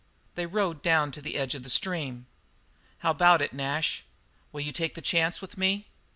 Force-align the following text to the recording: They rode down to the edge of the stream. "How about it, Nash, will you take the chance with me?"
They 0.33 0.47
rode 0.47 0.81
down 0.81 1.11
to 1.11 1.21
the 1.21 1.35
edge 1.37 1.53
of 1.53 1.61
the 1.61 1.69
stream. 1.69 2.25
"How 3.05 3.11
about 3.11 3.39
it, 3.39 3.53
Nash, 3.53 4.03
will 4.51 4.61
you 4.61 4.71
take 4.71 4.95
the 4.95 4.99
chance 4.99 5.41
with 5.41 5.59
me?" 5.59 5.89